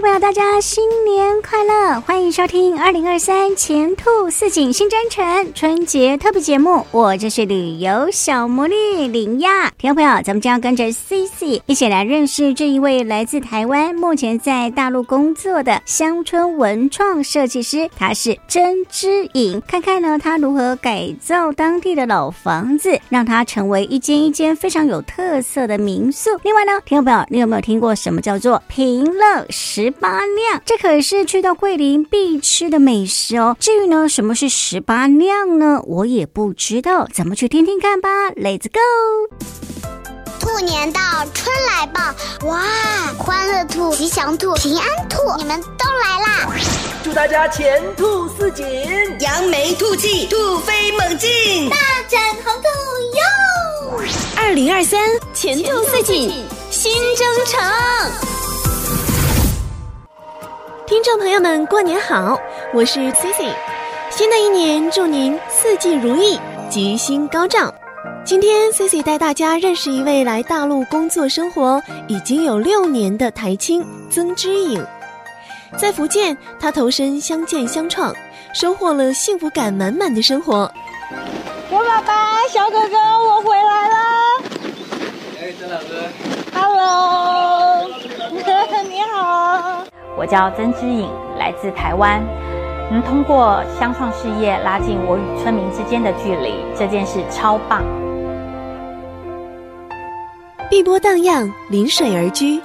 [0.00, 2.00] 朋友，大家新年快乐！
[2.00, 9.70] 欢迎收听二零二三前兔似锦新征程春节特别节目，我就是旅游小魔力林亚。
[9.76, 19.60] 听众朋友，咱们将要跟着 CC 一起来认识这一位来自台湾、目前在大陆工作的乡村文创设计师，他是曾之颖。
[19.66, 26.30] 看看呢，他如何改造当地的老房子，让它成为一间一间非常有特色的民宿。
[26.42, 29.44] 另外呢，听众朋友，你有没有听过什么叫做平乐？
[29.90, 33.56] 十八酿，这可是去到桂林必吃的美食哦。
[33.58, 35.82] 至于呢，什么是十八酿呢？
[35.84, 38.30] 我也不知道，咱们去听听看吧。
[38.36, 38.78] Let's go！
[40.38, 41.00] 兔年到，
[41.34, 42.00] 春来报，
[42.46, 42.62] 哇！
[43.18, 46.54] 欢乐兔、吉祥兔、平安兔，你们都来啦！
[47.02, 48.64] 祝大家前兔似锦，
[49.18, 51.76] 扬眉吐气，兔飞猛进，大
[52.08, 52.68] 展宏图
[53.98, 54.04] 哟！
[54.36, 55.00] 二零二三
[55.34, 56.30] 前兔似锦
[56.70, 58.39] 新征程。
[60.90, 62.36] 听众朋友们，过年好！
[62.74, 63.54] 我是 Cici，
[64.10, 66.36] 新的一年祝您四季如意，
[66.68, 67.72] 吉星高照。
[68.24, 74.84] 今天 Cici 带大家认识一位来大陆工作生活已经有六年的台青曾之颖。
[75.78, 78.12] 在福建，他投身乡建乡创，
[78.52, 80.68] 收获了幸福感满满的生活。
[81.70, 83.96] 我爸爸，小哥哥，我回来了。
[85.40, 86.10] 哎，曾老师。
[86.52, 87.86] Hello，
[88.90, 89.79] 你好。
[90.18, 91.08] 我叫曾之颖，
[91.38, 92.22] 来自台湾。
[92.90, 97.84] 能通过乡创事业拉近我与村民之间的距离，这件事超棒。
[100.68, 102.60] 碧波荡漾，临水而居，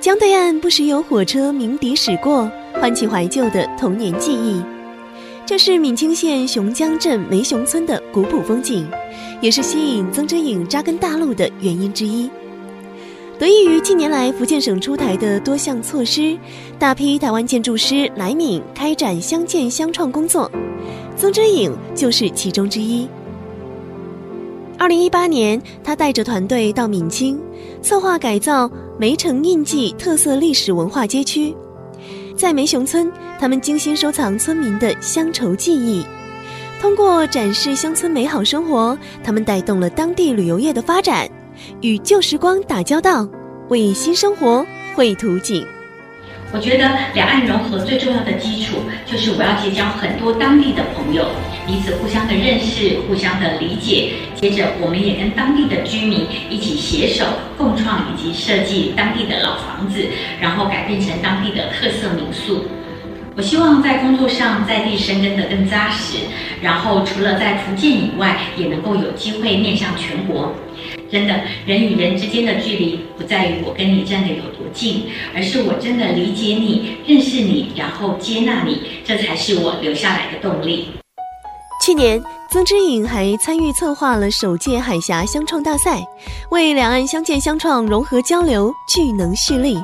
[0.00, 2.48] 江对岸不时有火车鸣笛驶过，
[2.80, 4.62] 唤起怀旧的童年记忆。
[5.44, 8.88] 这是闽清县雄江镇梅雄村的古朴风景，
[9.40, 12.30] 也是吸引曾之颖扎根大陆的原因之一。
[13.38, 16.38] 得益于近年来福建省出台的多项措施，
[16.78, 20.50] 大批台湾建筑师来闽开展乡建乡创工作，
[21.18, 23.06] 曾之颖就是其中之一。
[24.78, 27.38] 二零一八年，他带着团队到闽清，
[27.82, 31.54] 策划改造梅城印记特色历史文化街区。
[32.34, 36.02] 在梅雄村，他们精心收藏村民的乡愁记忆，
[36.80, 41.28] 通过展示乡村美好生活，他们带动了当地旅游业的发展。
[41.80, 43.28] 与旧时光打交道，
[43.68, 45.66] 为新生活绘图景。
[46.52, 51.26] 我觉得两岸融合最重要的基础，就是我要结交很多当地的朋友，
[51.66, 54.12] 彼此互相的认识，互相的理解。
[54.36, 57.24] 接着，我们也跟当地的居民一起携手
[57.58, 60.06] 共创以及设计当地的老房子，
[60.40, 62.64] 然后改变成当地的特色民宿。
[63.36, 66.16] 我希望在工作上在地生根得更扎实，
[66.62, 70.54] 然后除了在福建以外，也能够有机会面向全国。
[71.10, 80.88] 真的，人与人之间的距离不在于我跟你站得有多近，而是我真的理解你、认识你，然后接纳你，这才是我留下来的动力。
[81.84, 86.02] 去年，曾之颖还参与策划了首届海峡相创大赛，
[86.50, 89.76] 为两岸相见相创融合交流聚能蓄力。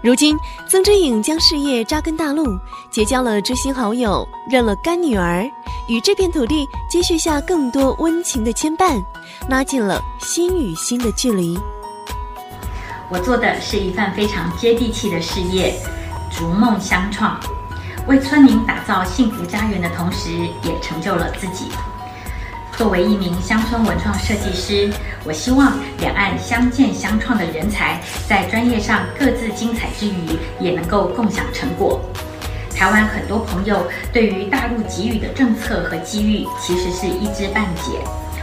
[0.00, 0.38] 如今，
[0.68, 2.56] 曾之颖将事业扎根大陆，
[2.88, 5.44] 结交了知心好友，认了干女儿，
[5.88, 9.02] 与这片土地接续下更多温情的牵绊，
[9.48, 11.58] 拉近了心与心的距离。
[13.10, 15.74] 我做的是一份非常接地气的事业，
[16.30, 17.36] 逐梦乡创，
[18.06, 20.30] 为村民打造幸福家园的同时，
[20.62, 21.72] 也成就了自己。
[22.76, 24.92] 作为一名乡村文创设计师，
[25.28, 32.00] 我希望两岸相见相创的人才在专业上各自精彩之余，也能够共享成果。
[32.74, 37.98] 台湾很多朋友对于大陆给予的政策和机遇，其实是一知半解。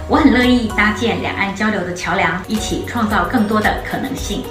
[0.08, 4.44] 我很乐意搭建两岸交流的桥梁，一起创造更多的可能性。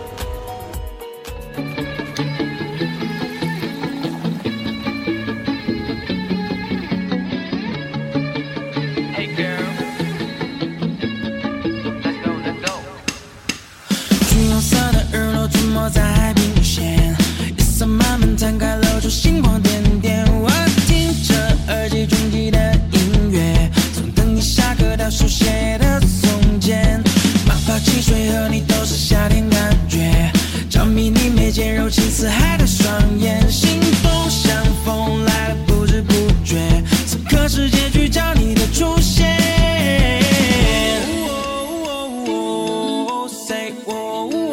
[44.07, 44.44] Oh.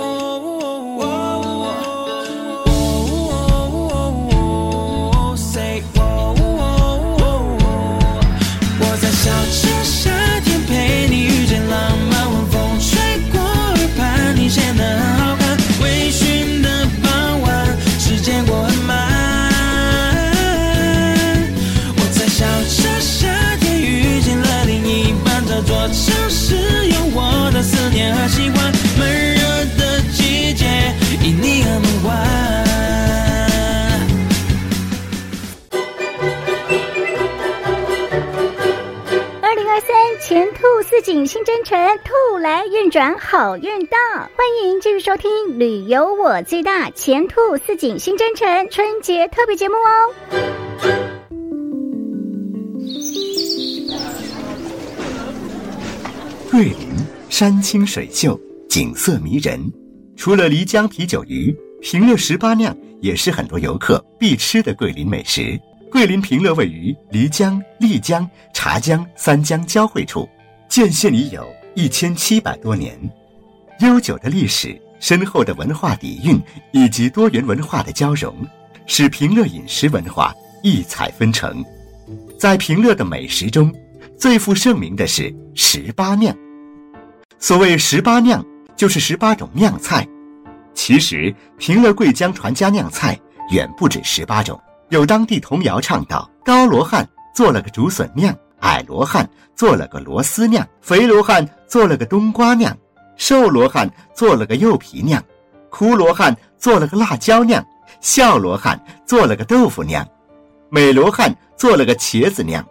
[40.23, 41.75] 前兔似锦，新征程，
[42.05, 43.97] 兔来运转，好运到！
[44.19, 50.13] 欢迎继续收听《旅游我最大》前兔似锦新征程春节特别节目哦。
[56.51, 56.75] 桂林
[57.27, 58.39] 山清水秀，
[58.69, 59.59] 景色迷人。
[60.15, 61.51] 除了漓江啤酒鱼，
[61.81, 65.59] 平乐十八酿也是很多游客必吃的桂林美食。
[65.91, 70.27] 桂林平乐位于漓江、丽江、茶江三江交汇处，
[70.69, 71.45] 建县已有
[71.75, 72.97] 一千七百多年，
[73.81, 76.41] 悠久的历史、深厚的文化底蕴
[76.71, 78.33] 以及多元文化的交融，
[78.87, 80.33] 使平乐饮食文化
[80.63, 81.61] 异彩纷呈。
[82.39, 83.69] 在平乐的美食中，
[84.17, 86.33] 最负盛名的是十八酿。
[87.37, 88.41] 所谓十八酿，
[88.77, 90.07] 就是十八种酿菜。
[90.73, 93.19] 其实，平乐桂江传家酿菜
[93.51, 94.57] 远不止十八种。
[94.91, 102.77] 有当地童谣唱道：“高罗汉做了个竹笋酿，矮罗汉做了个螺丝酿，肥罗汉做了个冬瓜酿，
[103.15, 105.23] 瘦罗汉做了个柚皮酿，
[105.69, 107.65] 哭罗汉做了个辣椒酿，
[108.01, 110.05] 笑罗汉做了个豆腐酿，
[110.69, 112.61] 美罗汉做了个茄子酿，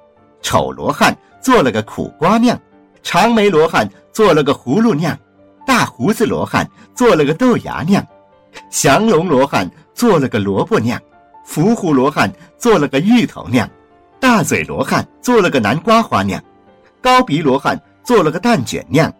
[0.43, 2.61] 丑罗汉做了个苦瓜酿，
[3.02, 5.19] 长眉罗汉做了个葫芦酿，
[5.67, 8.06] 大胡子罗汉做了个豆芽酿，
[8.69, 11.00] 降龙罗汉做了个萝卜酿。”
[11.50, 13.69] 伏虎罗汉做了个芋头酿，
[14.20, 16.41] 大嘴罗汉做了个南瓜花酿，
[17.02, 19.12] 高鼻罗汉做了个蛋卷酿，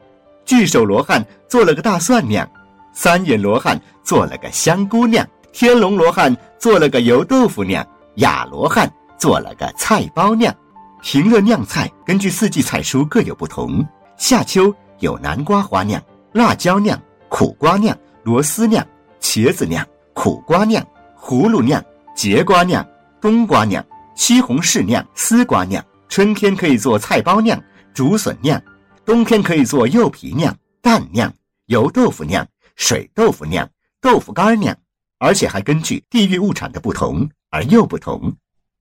[0.45, 2.49] 巨手罗汉做了个大蒜酿，
[2.93, 7.85] 三眼罗汉做了个香菇酿，天龙罗汉做了个油豆腐酿，
[8.15, 8.89] 哑罗汉
[9.19, 10.55] 做了个菜包酿。
[11.03, 13.85] 平乐酿菜根据四季菜蔬各有不同，
[14.17, 16.01] 夏秋有南瓜花酿、
[16.31, 16.97] 辣椒酿、
[17.29, 18.87] 苦瓜酿、螺丝酿、
[19.21, 19.85] 茄子酿、
[20.15, 20.81] 苦瓜酿、
[21.21, 21.85] 葫芦酿。
[22.15, 22.87] 节瓜酿、
[23.21, 23.85] 冬瓜酿、
[24.15, 27.63] 西红柿酿、丝瓜酿，春天可以做菜包酿、
[27.95, 28.61] 竹笋酿，
[29.05, 31.33] 冬天可以做柚皮酿、蛋酿、
[31.67, 32.47] 油豆腐酿、
[32.77, 33.69] 水豆腐酿、
[34.01, 34.77] 豆腐干酿，
[35.19, 38.35] 而且还根据地域物产的不同而又不同。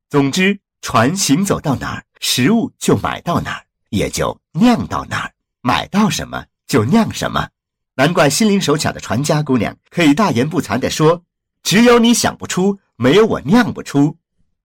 [0.10, 5.32] 总之，船行走到哪儿，食物就买到哪儿，也就酿到哪儿，
[5.62, 7.48] 买到什么就酿什么。
[7.96, 11.22] 难怪心灵手巧的船家姑娘可以大言不惭地说
[11.64, 14.14] ：“只有你想不出。”没有我酿不出，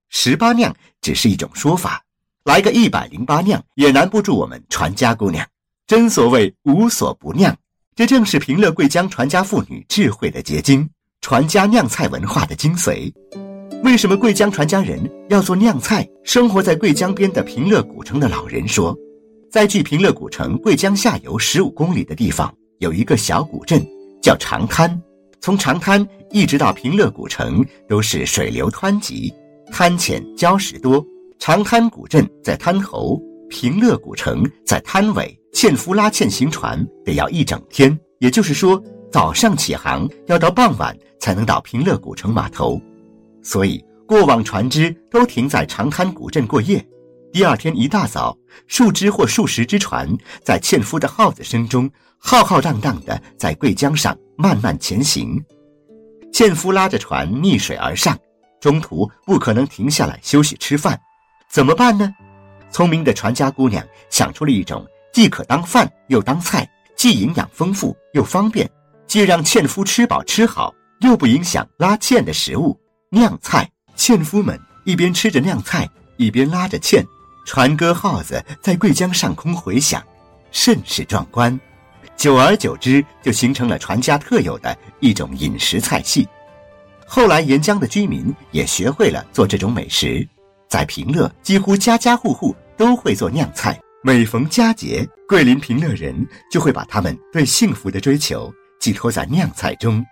[0.09, 2.03] 十八酿只是一种说法，
[2.43, 5.47] 来个一百零八酿也难不住我们传家姑娘。
[5.87, 7.55] 真所谓无所不酿，
[7.95, 10.89] 这正是平乐桂江传家妇女智慧的结晶，
[11.21, 13.09] 传家酿菜文化的精髓。
[13.85, 16.05] 为什么桂江传家人要做酿菜？
[16.25, 18.93] 生活在桂江边的平乐古城的老人说，
[19.49, 23.81] 在距平乐古城桂江下游十五公里的地方，有一个小古镇，
[24.21, 25.01] 叫长滩。
[25.39, 29.33] 从长滩一直到平乐古城，都是水流湍急，
[29.71, 31.05] 滩浅礁石多。
[31.37, 35.37] 长滩古镇在滩头，平乐古城在滩尾。
[35.53, 42.81] 纤夫拉纤行船得要一整天，也就是说，早上起航要到傍晚才能到平乐古城码头。
[43.41, 46.85] 所以，过往船只都停在长滩古镇过夜。
[47.31, 50.09] 第二天一大早，数只或数十只船
[50.43, 55.41] 在纤夫的号子声中，浩浩荡荡地在桂江上慢慢前行，
[56.35, 58.19] 纤夫拉着船逆水而上，
[58.59, 60.99] 中途不可能停下来休息吃饭，
[61.49, 62.13] 怎么办呢？
[62.69, 68.69] 聪明的船家姑娘想出了一种既可当饭又当菜，既营养丰富又方便，
[69.07, 72.77] 既让纤夫吃饱吃好又不影响拉纤的食物——
[73.09, 73.65] 酿菜。
[73.95, 77.01] 纤夫们一边吃着酿菜，一边拉着纤，
[77.45, 80.03] 船歌号子在桂江上空回响，
[80.51, 81.57] 甚是壮观。
[82.17, 86.27] 久而久之，就形成了传家特有的一种饮食菜系。
[87.05, 90.27] 后来沿江的居民也学会了做这种美食，
[90.67, 93.79] 在平乐几乎家家户户都会做酿菜。
[94.03, 96.15] 每逢佳节，桂林平乐人
[96.51, 100.03] 就会把他们对幸福的追求寄托在酿菜中。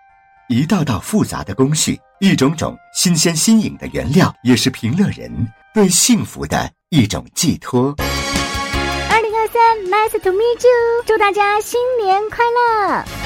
[0.50, 5.32] 一道道复杂的工序，一种种新鲜新颖的原料，也是平乐人
[5.74, 7.96] 对幸福的一种寄托。
[9.82, 11.04] Nice to meet you！
[11.06, 13.23] 祝大家新年快乐！